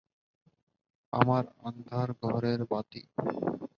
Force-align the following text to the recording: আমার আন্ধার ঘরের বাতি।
আমার 1.13 1.43
আন্ধার 1.67 2.09
ঘরের 2.21 2.59
বাতি। 2.71 3.01